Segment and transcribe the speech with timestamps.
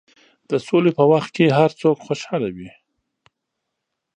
[0.49, 2.71] د سولې په وخت کې هر څوک خوشحاله وي.